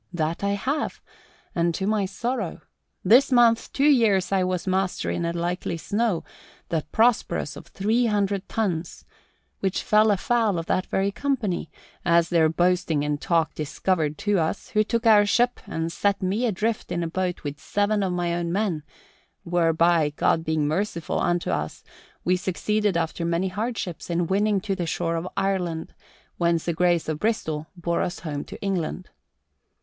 [0.11, 0.99] That I have,
[1.53, 2.61] and to my sorrow.
[3.05, 6.23] This month two years I was master in a likely snow,
[6.69, 9.05] the Prosperous of three hundred tons,
[9.59, 11.69] which fell afoul of that very company,
[12.03, 16.47] as their boasting and talk discovered to us, who took our ship and set me
[16.47, 18.81] adrift in a boat with seven of mine own men,
[19.43, 21.83] whereby, God being merciful unto us,
[22.23, 25.93] we succeeded after many hardships in winning to the shore of Ireland,
[26.39, 29.11] whence the Grace of Bristol bore us home to England.